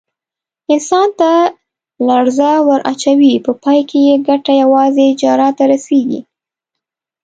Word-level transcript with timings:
انسان 0.73 1.07
ته 1.19 1.31
لړزه 2.07 2.51
ور 2.67 2.81
اچوي، 2.91 3.33
په 3.45 3.51
پای 3.63 3.79
کې 3.89 3.99
یې 4.07 4.15
ګټه 4.27 4.51
یوازې 4.61 5.07
جراح 5.21 5.51
ته 5.57 5.63
رسېږي. 5.71 6.19